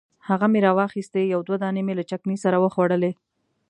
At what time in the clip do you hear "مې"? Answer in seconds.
0.51-0.59, 1.85-1.93